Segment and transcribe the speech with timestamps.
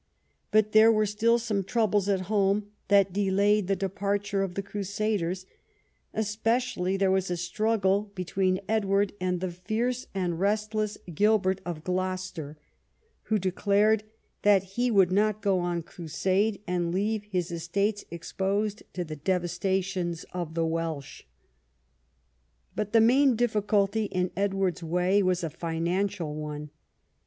[0.49, 5.45] But there were still some troubles at home that delayed the departure of the crusaders;
[6.11, 12.57] especially there was a struggle between Edward and the fierce and restless Gilbert of Gloucester,
[13.25, 14.03] who declared
[14.41, 20.25] that he would not go on Crusade and leave his estates exposed to the devastations
[20.33, 21.25] of the "Welsh.
[22.75, 26.71] But the main difficulty in Edward's way was a financial one.